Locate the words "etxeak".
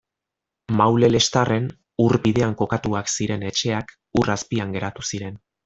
3.53-3.95